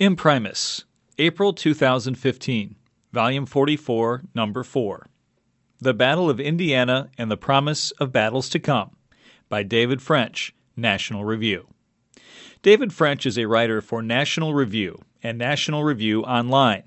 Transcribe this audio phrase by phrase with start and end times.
[0.00, 0.84] Imprimis,
[1.18, 2.74] April 2015,
[3.12, 5.06] Volume 44, Number 4.
[5.78, 8.92] The Battle of Indiana and the Promise of Battles to Come
[9.50, 11.66] by David French, National Review.
[12.62, 16.84] David French is a writer for National Review and National Review Online.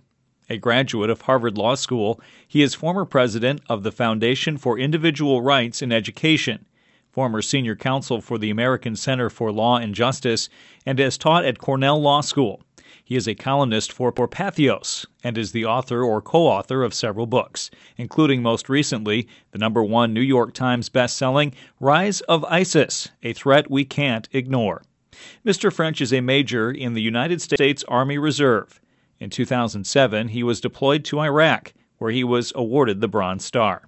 [0.50, 5.44] A graduate of Harvard Law School, he is former president of the Foundation for Individual
[5.44, 6.66] Rights in Education,
[7.12, 10.50] former senior counsel for the American Center for Law and Justice,
[10.84, 12.60] and has taught at Cornell Law School.
[13.06, 17.26] He is a columnist for Patheos and is the author or co author of several
[17.26, 23.34] books, including most recently the number one New York Times bestselling Rise of ISIS A
[23.34, 24.84] Threat We Can't Ignore.
[25.46, 25.72] Mr.
[25.72, 28.80] French is a major in the United States Army Reserve.
[29.20, 33.84] In 2007, he was deployed to Iraq, where he was awarded the Bronze Star.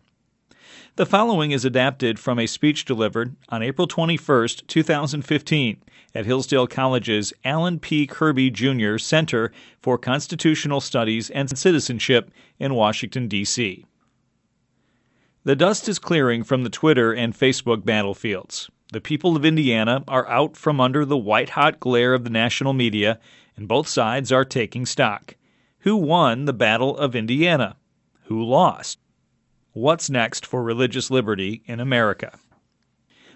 [0.97, 7.33] The following is adapted from a speech delivered on April 21, 2015, at Hillsdale College's
[7.43, 8.07] Allen P.
[8.07, 8.97] Kirby Jr.
[8.97, 13.85] Center for Constitutional Studies and Citizenship in Washington, D.C.
[15.43, 18.69] The dust is clearing from the Twitter and Facebook battlefields.
[18.93, 22.71] The people of Indiana are out from under the white hot glare of the national
[22.71, 23.19] media,
[23.57, 25.35] and both sides are taking stock.
[25.79, 27.75] Who won the Battle of Indiana?
[28.27, 28.99] Who lost?
[29.75, 32.39] What's next for religious liberty in America?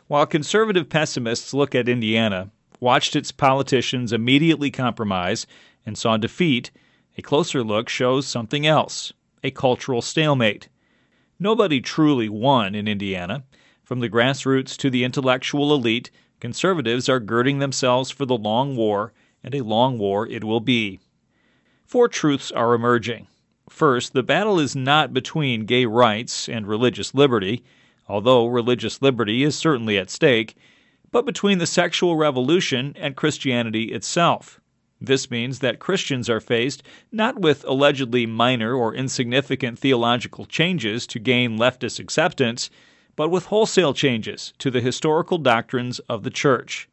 [0.07, 5.45] While conservative pessimists look at Indiana, watched its politicians immediately compromise,
[5.85, 6.71] and saw defeat,
[7.17, 9.11] a closer look shows something else
[9.43, 10.69] a cultural stalemate.
[11.39, 13.43] Nobody truly won in Indiana.
[13.83, 16.09] From the grassroots to the intellectual elite,
[16.39, 19.11] conservatives are girding themselves for the long war,
[19.43, 21.01] and a long war it will be.
[21.85, 23.27] Four truths are emerging.
[23.69, 27.63] First, the battle is not between gay rights and religious liberty,
[28.07, 30.55] although religious liberty is certainly at stake,
[31.11, 34.59] but between the sexual revolution and Christianity itself.
[34.99, 41.19] This means that Christians are faced not with allegedly minor or insignificant theological changes to
[41.19, 42.69] gain leftist acceptance,
[43.15, 46.89] but with wholesale changes to the historical doctrines of the Church.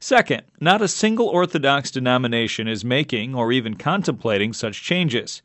[0.00, 5.40] Second, not a single Orthodox denomination is making or even contemplating such changes.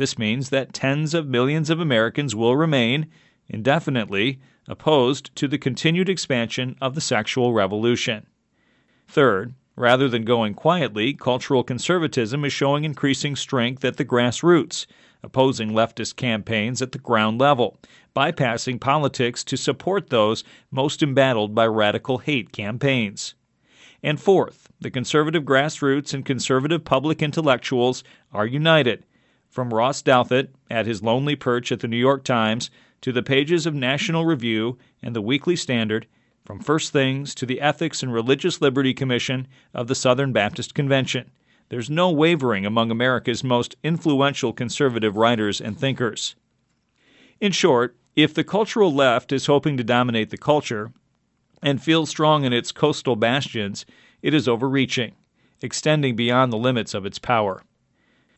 [0.00, 3.08] This means that tens of millions of Americans will remain,
[3.50, 8.26] indefinitely, opposed to the continued expansion of the sexual revolution.
[9.08, 14.86] Third, rather than going quietly, cultural conservatism is showing increasing strength at the grassroots,
[15.22, 17.76] opposing leftist campaigns at the ground level,
[18.16, 23.34] bypassing politics to support those most embattled by radical hate campaigns.
[24.02, 29.04] And fourth, the conservative grassroots and conservative public intellectuals are united
[29.50, 33.66] from Ross Douthat at his lonely perch at the New York Times to the pages
[33.66, 36.06] of National Review and the Weekly Standard,
[36.44, 41.30] from First Things to the Ethics and Religious Liberty Commission of the Southern Baptist Convention.
[41.68, 46.34] There's no wavering among America's most influential conservative writers and thinkers.
[47.40, 50.92] In short, if the cultural left is hoping to dominate the culture
[51.62, 53.86] and feels strong in its coastal bastions,
[54.22, 55.14] it is overreaching,
[55.62, 57.62] extending beyond the limits of its power.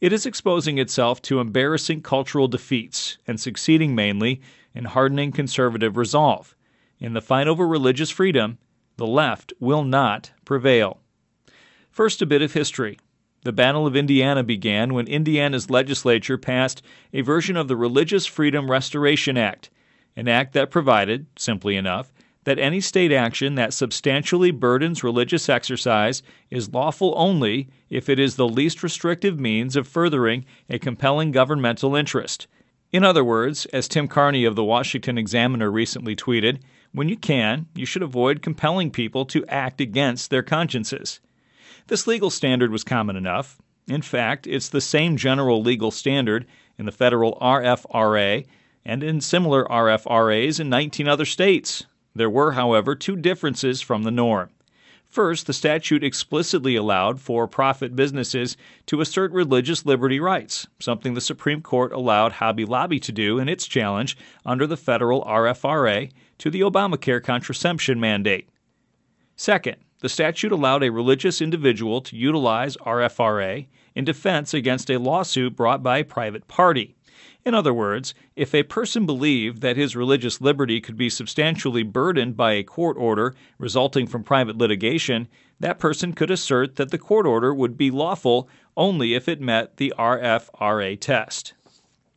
[0.02, 4.40] It is exposing itself to embarrassing cultural defeats and succeeding mainly
[4.74, 6.56] in hardening conservative resolve.
[6.98, 8.58] In the fight over religious freedom,
[8.96, 10.98] the left will not prevail.
[11.88, 12.98] First, a bit of history.
[13.44, 16.82] The Battle of Indiana began when Indiana's legislature passed
[17.12, 19.70] a version of the Religious Freedom Restoration Act,
[20.16, 22.12] an act that provided, simply enough,
[22.44, 28.36] that any state action that substantially burdens religious exercise is lawful only if it is
[28.36, 32.47] the least restrictive means of furthering a compelling governmental interest.
[32.91, 36.58] In other words, as Tim Carney of the Washington Examiner recently tweeted,
[36.92, 41.20] when you can, you should avoid compelling people to act against their consciences.
[41.86, 43.62] This legal standard was common enough.
[43.88, 46.47] In fact, it's the same general legal standard
[46.78, 48.47] in the federal RFRA
[48.84, 51.86] and in similar RFRAs in 19 other states.
[52.15, 54.50] There were, however, two differences from the norm.
[55.12, 58.56] First, the statute explicitly allowed for profit businesses
[58.87, 63.49] to assert religious liberty rights, something the Supreme Court allowed Hobby Lobby to do in
[63.49, 64.17] its challenge
[64.47, 68.49] under the federal RFRA to the Obamacare contraception mandate.
[69.37, 75.55] Second, the statute allowed a religious individual to utilize RFRA in defense against a lawsuit
[75.55, 76.97] brought by a private party.
[77.44, 82.37] In other words, if a person believed that his religious liberty could be substantially burdened
[82.37, 85.27] by a court order resulting from private litigation,
[85.59, 89.77] that person could assert that the court order would be lawful only if it met
[89.77, 91.55] the RFRA test.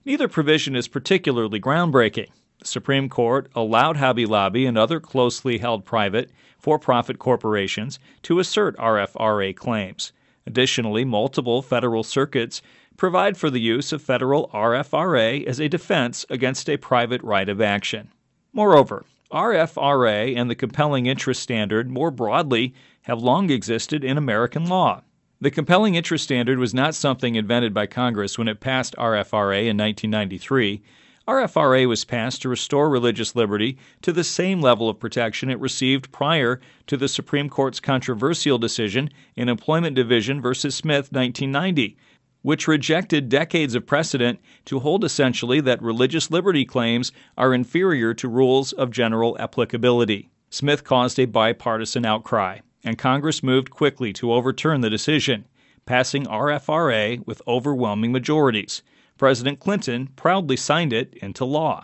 [0.06, 2.30] Neither provision is particularly groundbreaking.
[2.60, 6.30] The Supreme Court allowed Hobby Lobby and other closely held private,
[6.60, 10.12] for profit corporations to assert RFRA claims
[10.48, 12.62] Additionally, multiple federal circuits
[12.98, 17.62] provide for the use of federal RFRA as a defense against a private right of
[17.62, 18.10] action.
[18.54, 25.02] Moreover, RFRA and the compelling interest standard more broadly have long existed in American law.
[25.42, 29.78] The compelling interest standard was not something invented by Congress when it passed RFRA in
[29.78, 30.82] 1993.
[31.28, 36.12] RFRA was passed to restore religious liberty to the same level of protection it received
[36.12, 40.54] prior to the Supreme Court's controversial decision in Employment Division v.
[40.54, 41.98] Smith 1990,
[42.46, 48.28] which rejected decades of precedent to hold essentially that religious liberty claims are inferior to
[48.28, 50.30] rules of general applicability.
[50.52, 55.44] Smith caused a bipartisan outcry, and Congress moved quickly to overturn the decision,
[55.88, 58.84] passing RFRA with overwhelming majorities.
[59.18, 61.84] President Clinton proudly signed it into law.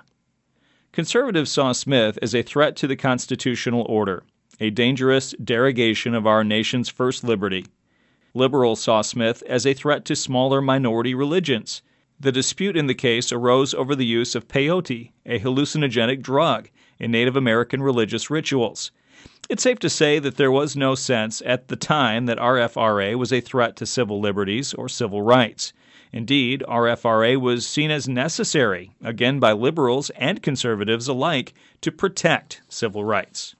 [0.91, 4.21] Conservatives saw Smith as a threat to the constitutional order,
[4.59, 7.65] a dangerous derogation of our nation's first liberty.
[8.33, 11.81] Liberals saw Smith as a threat to smaller minority religions.
[12.19, 17.11] The dispute in the case arose over the use of peyote, a hallucinogenic drug, in
[17.11, 18.91] Native American religious rituals.
[19.49, 23.33] It's safe to say that there was no sense at the time that RFRA was
[23.33, 25.73] a threat to civil liberties or civil rights.
[26.13, 33.03] Indeed, RFRA was seen as necessary, again by liberals and conservatives alike, to protect civil
[33.03, 33.55] rights.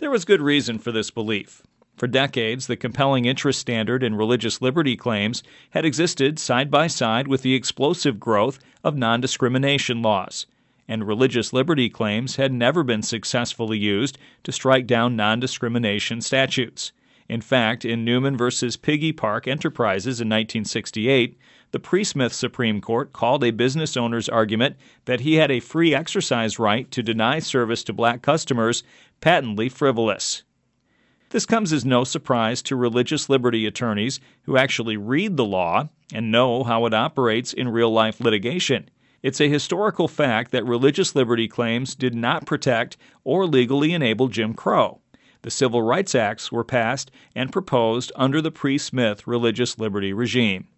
[0.00, 1.62] There was good reason for this belief.
[1.98, 7.26] For decades, the compelling interest standard in religious liberty claims had existed side by side
[7.26, 10.46] with the explosive growth of non discrimination laws,
[10.86, 16.92] and religious liberty claims had never been successfully used to strike down non discrimination statutes.
[17.28, 18.48] In fact, in Newman v.
[18.80, 21.36] Piggy Park Enterprises in 1968,
[21.72, 25.96] the pre Smith Supreme Court called a business owner's argument that he had a free
[25.96, 28.84] exercise right to deny service to black customers
[29.20, 30.44] patently frivolous.
[31.30, 36.32] This comes as no surprise to religious liberty attorneys who actually read the law and
[36.32, 38.88] know how it operates in real life litigation.
[39.22, 44.54] It's a historical fact that religious liberty claims did not protect or legally enable Jim
[44.54, 45.00] Crow.
[45.42, 50.68] The Civil Rights Acts were passed and proposed under the pre Smith religious liberty regime.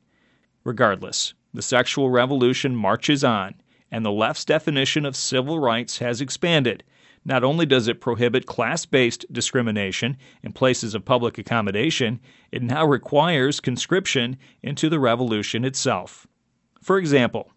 [0.64, 3.54] Regardless, the sexual revolution marches on,
[3.90, 6.82] and the left's definition of civil rights has expanded
[7.24, 12.20] not only does it prohibit class based discrimination in places of public accommodation,
[12.50, 16.26] it now requires conscription into the revolution itself.
[16.80, 17.52] For example,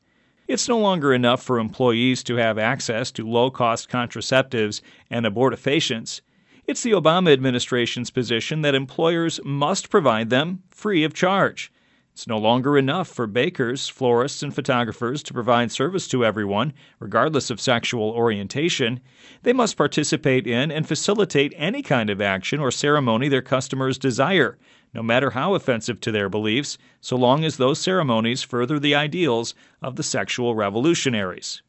[0.47, 6.21] it's no longer enough for employees to have access to low cost contraceptives and abortifacients.
[6.67, 11.71] It's the Obama administration's position that employers must provide them free of charge.
[12.13, 17.49] It's no longer enough for bakers, florists, and photographers to provide service to everyone, regardless
[17.49, 18.99] of sexual orientation.
[19.41, 24.59] They must participate in and facilitate any kind of action or ceremony their customers desire,
[24.93, 29.55] no matter how offensive to their beliefs, so long as those ceremonies further the ideals
[29.81, 31.63] of the sexual revolutionaries.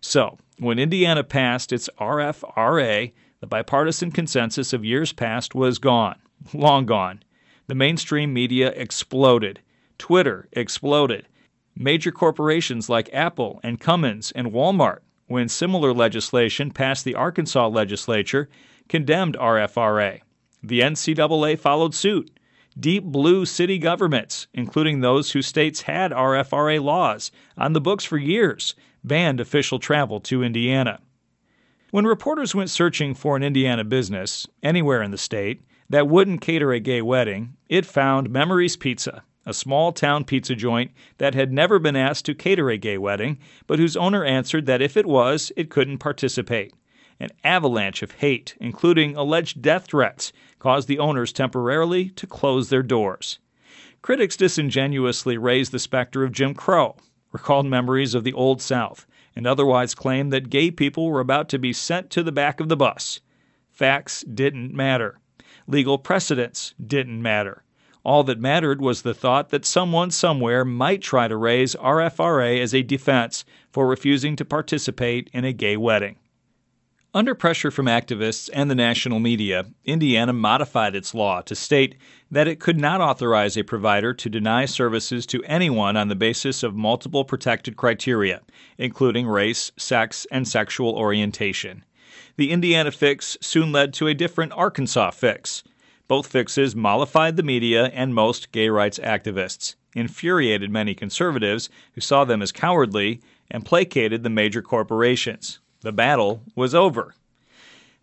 [0.00, 6.18] So, when Indiana passed its RFRA, the bipartisan consensus of years past was gone,
[6.52, 7.22] long gone.
[7.68, 9.60] The mainstream media exploded
[9.98, 11.26] Twitter exploded.
[11.74, 18.48] Major corporations like Apple and Cummins and Walmart, when similar legislation passed the Arkansas legislature,
[18.88, 20.20] condemned RFRA.
[20.62, 22.30] The NCAA followed suit.
[22.78, 28.18] Deep blue city governments, including those whose states had RFRA laws on the books for
[28.18, 31.00] years, banned official travel to Indiana.
[31.90, 36.72] When reporters went searching for an Indiana business, anywhere in the state, that wouldn't cater
[36.72, 41.78] a gay wedding, it found Memories Pizza, a small town pizza joint that had never
[41.78, 45.52] been asked to cater a gay wedding, but whose owner answered that if it was,
[45.56, 46.74] it couldn't participate.
[47.18, 52.82] An avalanche of hate, including alleged death threats, caused the owners temporarily to close their
[52.82, 53.38] doors.
[54.02, 56.96] Critics disingenuously raised the specter of Jim Crow,
[57.32, 61.58] recalled memories of the Old South, and otherwise claimed that gay people were about to
[61.58, 63.20] be sent to the back of the bus.
[63.70, 65.18] Facts didn't matter.
[65.66, 67.62] Legal precedents didn't matter.
[68.06, 72.72] All that mattered was the thought that someone somewhere might try to raise RFRA as
[72.72, 76.14] a defense for refusing to participate in a gay wedding.
[77.12, 81.96] Under pressure from activists and the national media, Indiana modified its law to state
[82.30, 86.62] that it could not authorize a provider to deny services to anyone on the basis
[86.62, 88.40] of multiple protected criteria,
[88.78, 91.84] including race, sex, and sexual orientation.
[92.36, 95.64] The Indiana fix soon led to a different Arkansas fix.
[96.08, 102.24] Both fixes mollified the media and most gay rights activists, infuriated many conservatives who saw
[102.24, 103.20] them as cowardly,
[103.50, 105.58] and placated the major corporations.
[105.80, 107.14] The battle was over.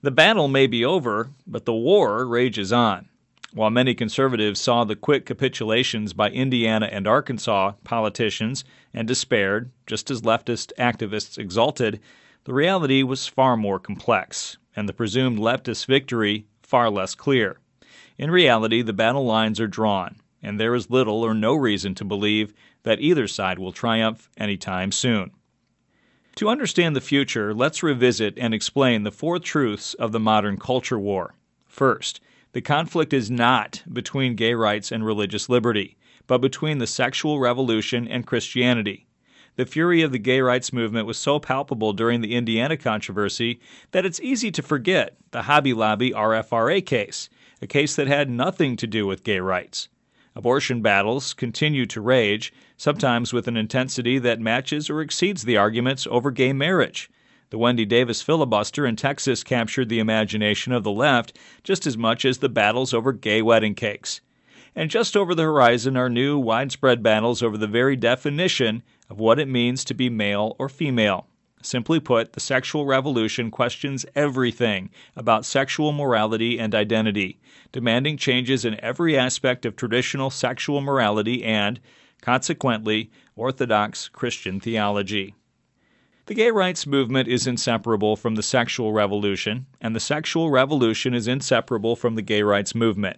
[0.01, 3.07] The battle may be over, but the war rages on.
[3.53, 10.10] While many conservatives saw the quick capitulations by Indiana and Arkansas politicians and despaired, just
[10.12, 12.01] as leftist activists exulted,
[12.45, 17.60] the reality was far more complex, and the presumed leftist victory far less clear.
[18.17, 22.05] In reality, the battle lines are drawn, and there is little or no reason to
[22.05, 22.53] believe
[22.84, 25.32] that either side will triumph anytime soon.
[26.36, 31.00] To understand the future, let's revisit and explain the four truths of the modern culture
[31.00, 31.36] war.
[31.67, 32.22] First,
[32.53, 38.08] the conflict is not between gay rights and religious liberty, but between the sexual revolution
[38.08, 39.08] and Christianity.
[39.55, 43.60] The fury of the gay rights movement was so palpable during the Indiana controversy
[43.91, 47.29] that it's easy to forget the Hobby Lobby RFRA case,
[47.63, 49.88] a case that had nothing to do with gay rights.
[50.36, 56.05] Abortion battles continue to rage, sometimes with an intensity that matches or exceeds the arguments
[56.12, 57.10] over gay marriage.
[57.51, 62.25] The Wendy Davis filibuster in Texas captured the imagination of the left just as much
[62.25, 64.20] as the battles over gay wedding cakes.
[64.75, 69.39] And just over the horizon are new, widespread battles over the very definition of what
[69.39, 71.27] it means to be male or female.
[71.65, 77.39] Simply put, the sexual revolution questions everything about sexual morality and identity,
[77.72, 81.79] demanding changes in every aspect of traditional sexual morality and,
[82.22, 85.36] consequently, Orthodox Christian theology.
[86.25, 91.29] The gay rights movement is inseparable from the sexual revolution, and the sexual revolution is
[91.29, 93.17] inseparable from the gay rights movement.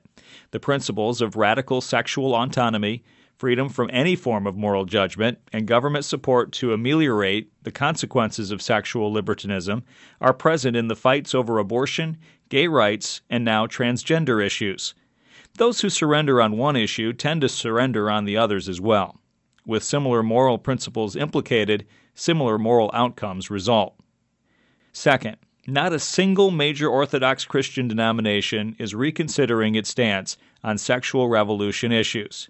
[0.52, 3.04] The principles of radical sexual autonomy,
[3.38, 8.62] freedom from any form of moral judgment, and government support to ameliorate the consequences of
[8.62, 9.84] sexual libertinism
[10.22, 12.18] are present in the fights over abortion,
[12.50, 14.94] gay rights, and now transgender issues.
[15.58, 19.20] Those who surrender on one issue tend to surrender on the others as well.
[19.66, 23.96] With similar moral principles implicated, similar moral outcomes result.
[24.94, 25.38] Second,
[25.68, 32.50] not a single major Orthodox Christian denomination is reconsidering its stance on sexual revolution issues.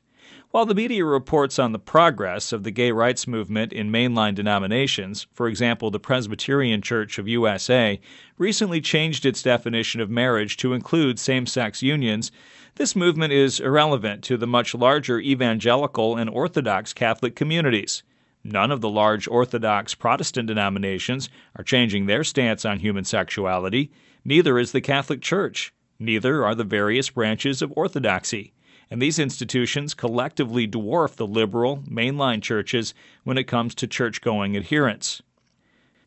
[0.55, 5.27] While the media reports on the progress of the gay rights movement in mainline denominations,
[5.33, 7.99] for example, the Presbyterian Church of USA
[8.37, 12.31] recently changed its definition of marriage to include same sex unions,
[12.75, 18.03] this movement is irrelevant to the much larger evangelical and Orthodox Catholic communities.
[18.41, 23.91] None of the large Orthodox Protestant denominations are changing their stance on human sexuality.
[24.23, 25.73] Neither is the Catholic Church.
[25.99, 28.53] Neither are the various branches of Orthodoxy
[28.89, 34.55] and these institutions collectively dwarf the liberal, mainline churches when it comes to church going
[34.55, 35.21] adherents.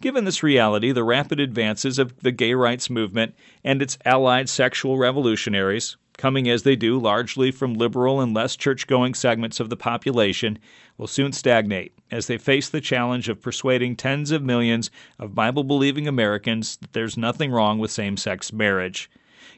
[0.00, 4.96] Given this reality, the rapid advances of the gay rights movement and its allied sexual
[4.96, 9.76] revolutionaries, coming as they do largely from liberal and less church going segments of the
[9.76, 10.58] population,
[10.96, 15.64] will soon stagnate as they face the challenge of persuading tens of millions of Bible
[15.64, 19.10] believing Americans that there's nothing wrong with same sex marriage.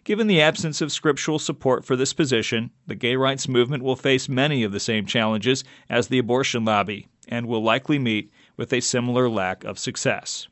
[0.02, 4.30] Given the absence of scriptural support for this position, the gay rights movement will face
[4.30, 8.80] many of the same challenges as the abortion lobby and will likely meet with a
[8.80, 10.49] similar lack of success.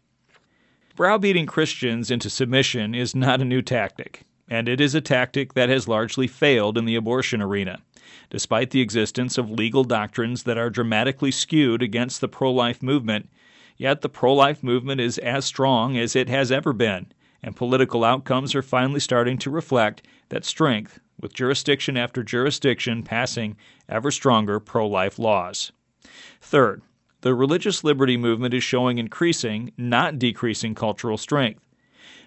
[0.96, 5.70] Browbeating Christians into submission is not a new tactic, and it is a tactic that
[5.70, 7.80] has largely failed in the abortion arena.
[8.28, 13.30] Despite the existence of legal doctrines that are dramatically skewed against the pro life movement,
[13.78, 17.06] yet the pro life movement is as strong as it has ever been
[17.42, 23.56] and political outcomes are finally starting to reflect that strength, with jurisdiction after jurisdiction passing
[23.88, 25.72] ever stronger pro life laws.
[26.40, 26.82] Third,
[27.22, 31.64] the religious liberty movement is showing increasing, not decreasing, cultural strength.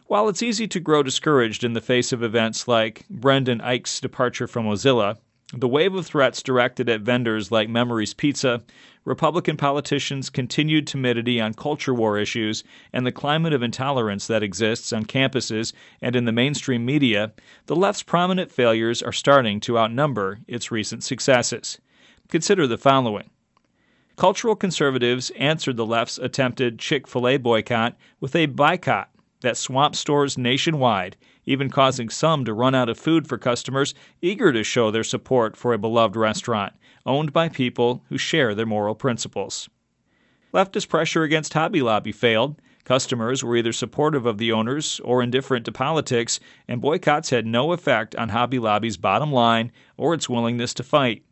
[0.08, 4.48] While it's easy to grow discouraged in the face of events like Brendan Eich's departure
[4.48, 5.18] from Mozilla,
[5.54, 8.64] the wave of threats directed at vendors like Memories Pizza,
[9.04, 14.94] Republican politicians' continued timidity on culture war issues, and the climate of intolerance that exists
[14.94, 17.34] on campuses and in the mainstream media,
[17.66, 21.80] the left's prominent failures are starting to outnumber its recent successes.
[22.30, 23.30] Consider the following.
[24.16, 29.10] Cultural conservatives answered the left's attempted Chick fil A boycott with a boycott
[29.42, 34.52] that swamped stores nationwide even causing some to run out of food for customers eager
[34.54, 36.74] to show their support for a beloved restaurant
[37.06, 39.70] owned by people who share their moral principles.
[40.54, 42.62] Leftist pressure against Hobby Lobby failed.
[42.84, 47.72] Customers were either supportive of the owners or indifferent to politics, and boycotts had no
[47.72, 51.24] effect on Hobby Lobby's bottom line or its willingness to fight.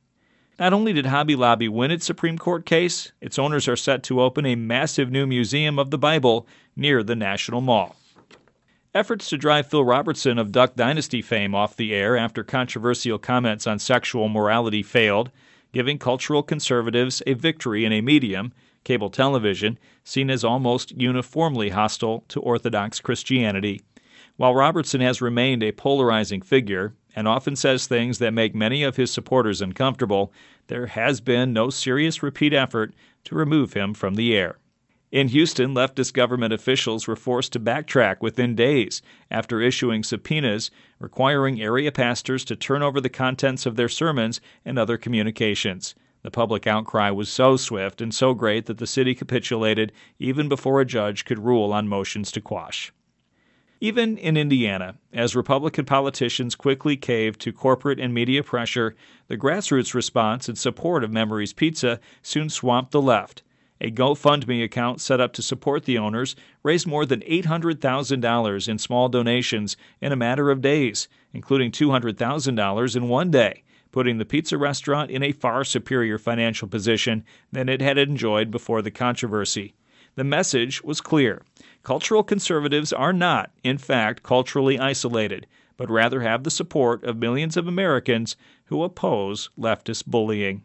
[0.60, 4.22] Not only did Hobby Lobby win its Supreme Court case, its owners are set to
[4.22, 7.96] open a massive new museum of the Bible near the National Mall.
[8.92, 13.68] Efforts to drive Phil Robertson of Duck Dynasty fame off the air after controversial comments
[13.68, 15.30] on sexual morality failed,
[15.72, 18.52] giving cultural conservatives a victory in a medium,
[18.84, 23.84] cable television, seen as almost uniformly hostile to Orthodox Christianity.
[24.38, 28.96] While Robertson has remained a polarizing figure, and often says things that make many of
[28.96, 30.34] his supporters uncomfortable,
[30.66, 34.58] there has been no serious repeat effort to remove him from the air.
[35.12, 39.02] In Houston, leftist government officials were forced to backtrack within days
[39.32, 44.78] after issuing subpoenas requiring area pastors to turn over the contents of their sermons and
[44.78, 45.96] other communications.
[46.22, 50.80] The public outcry was so swift and so great that the city capitulated even before
[50.80, 52.94] a judge could rule on motions to quash.
[53.82, 58.96] Even in Indiana, as Republican politicians quickly caved to corporate and media pressure,
[59.28, 63.42] the grassroots response in support of Memories Pizza soon swamped the left
[63.82, 69.10] a GoFundMe account set up to support the owners raised more than $800,000 in small
[69.10, 75.10] donations in a matter of days, including $200,000 in one day, putting the pizza restaurant
[75.10, 79.74] in a far superior financial position than it had enjoyed before the controversy.
[80.16, 81.44] The message was clear.
[81.82, 87.56] Cultural conservatives are not, in fact, culturally isolated, but rather have the support of millions
[87.56, 90.64] of Americans who oppose leftist bullying.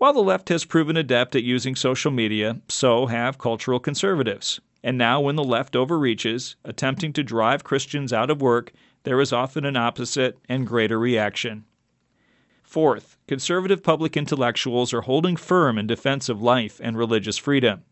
[0.00, 4.58] While the left has proven adept at using social media, so have cultural conservatives.
[4.82, 9.30] And now, when the left overreaches, attempting to drive Christians out of work, there is
[9.30, 11.66] often an opposite and greater reaction.
[12.62, 17.82] Fourth, conservative public intellectuals are holding firm in defense of life and religious freedom.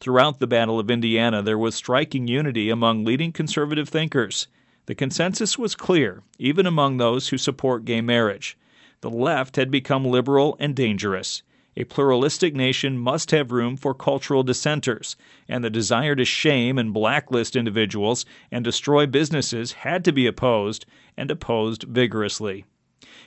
[0.00, 4.48] Throughout the Battle of Indiana, there was striking unity among leading conservative thinkers.
[4.86, 8.56] The consensus was clear, even among those who support gay marriage.
[9.02, 11.42] The left had become liberal and dangerous.
[11.80, 15.14] A pluralistic nation must have room for cultural dissenters,
[15.48, 20.86] and the desire to shame and blacklist individuals and destroy businesses had to be opposed,
[21.16, 22.64] and opposed vigorously.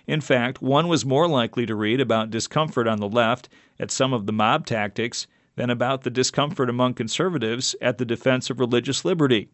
[0.06, 3.48] In fact, one was more likely to read about discomfort on the left
[3.80, 8.50] at some of the mob tactics than about the discomfort among conservatives at the defense
[8.50, 9.48] of religious liberty.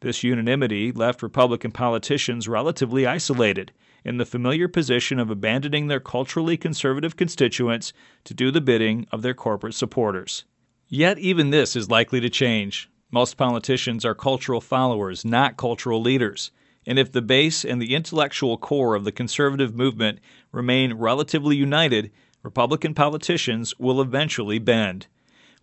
[0.00, 3.70] This unanimity left Republican politicians relatively isolated
[4.04, 7.92] in the familiar position of abandoning their culturally conservative constituents
[8.24, 10.44] to do the bidding of their corporate supporters.
[10.88, 12.90] Yet, even this is likely to change.
[13.10, 16.50] Most politicians are cultural followers, not cultural leaders.
[16.86, 20.18] And if the base and the intellectual core of the conservative movement
[20.50, 22.10] remain relatively united,
[22.42, 25.06] Republican politicians will eventually bend.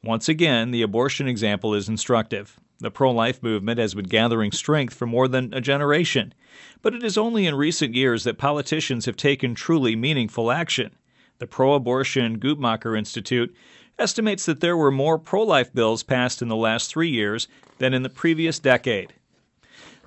[0.04, 2.58] Once again, the abortion example is instructive.
[2.80, 6.34] The pro life movement has been gathering strength for more than a generation,
[6.82, 10.92] but it is only in recent years that politicians have taken truly meaningful action.
[11.40, 13.56] The pro abortion Guttmacher Institute
[13.98, 17.94] estimates that there were more pro life bills passed in the last three years than
[17.94, 19.14] in the previous decade.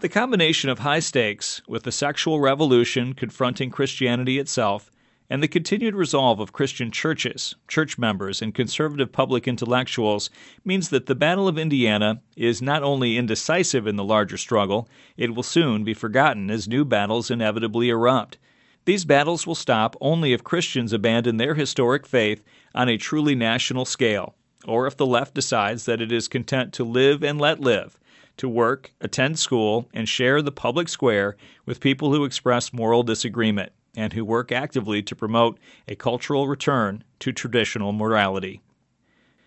[0.00, 4.91] The combination of high stakes, with the sexual revolution confronting Christianity itself,
[5.32, 10.28] and the continued resolve of Christian churches, church members, and conservative public intellectuals
[10.62, 15.34] means that the Battle of Indiana is not only indecisive in the larger struggle, it
[15.34, 18.36] will soon be forgotten as new battles inevitably erupt.
[18.84, 23.86] These battles will stop only if Christians abandon their historic faith on a truly national
[23.86, 24.34] scale,
[24.66, 27.98] or if the left decides that it is content to live and let live,
[28.36, 33.72] to work, attend school, and share the public square with people who express moral disagreement
[33.96, 38.60] and who work actively to promote a cultural return to traditional morality.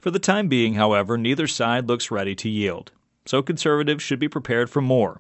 [0.01, 2.91] For the time being, however, neither side looks ready to yield.
[3.25, 5.19] So conservatives should be prepared for more.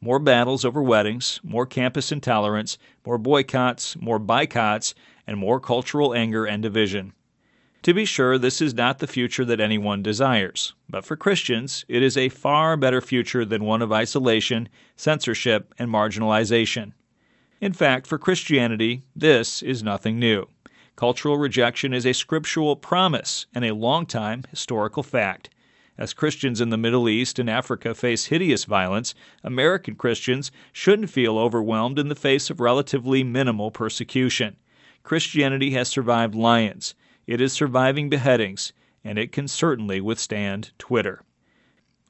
[0.00, 4.94] More battles over weddings, more campus intolerance, more boycotts, more boycotts,
[5.26, 7.14] and more cultural anger and division.
[7.82, 12.02] To be sure, this is not the future that anyone desires, but for Christians, it
[12.02, 16.92] is a far better future than one of isolation, censorship, and marginalization.
[17.60, 20.46] In fact, for Christianity, this is nothing new.
[20.94, 25.48] Cultural rejection is a scriptural promise and a long-time historical fact.
[25.96, 31.38] As Christians in the Middle East and Africa face hideous violence, American Christians shouldn't feel
[31.38, 34.56] overwhelmed in the face of relatively minimal persecution.
[35.02, 36.94] Christianity has survived lions,
[37.26, 41.22] it is surviving beheadings, and it can certainly withstand Twitter.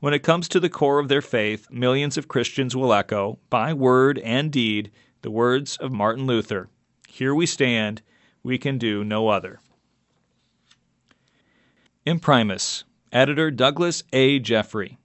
[0.01, 3.73] When it comes to the core of their faith, millions of Christians will echo, by
[3.73, 4.91] word and deed,
[5.27, 6.69] the words of Martin Luther
[7.09, 8.01] Here we stand,
[8.45, 9.59] we can do no other.
[12.07, 14.39] Imprimis, editor Douglas A.
[14.39, 14.99] Jeffrey,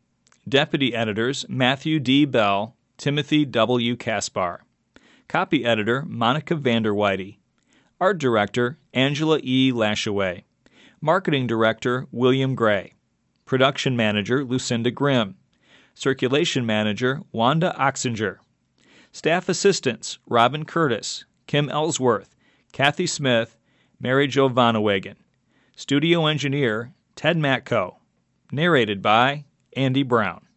[0.47, 2.25] deputy editors Matthew D.
[2.25, 3.95] Bell, Timothy W.
[3.95, 4.63] Caspar,
[5.27, 7.37] copy editor Monica Vanderweide,
[7.99, 9.71] art director Angela E.
[9.71, 10.43] Lashaway,
[11.01, 12.93] marketing director William Gray,
[13.45, 15.35] production manager Lucinda Grimm,
[15.95, 18.37] circulation manager Wanda Oxinger.
[19.13, 22.33] Staff assistants Robin Curtis, Kim Ellsworth,
[22.71, 23.57] Kathy Smith,
[23.99, 25.15] Mary Jo Von Ewegen.
[25.75, 27.97] Studio engineer Ted Matko.
[28.53, 29.43] Narrated by
[29.75, 30.47] Andy Brown.